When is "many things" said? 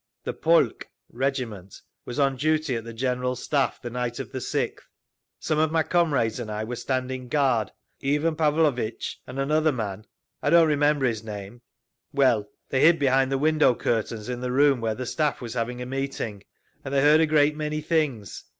17.55-18.45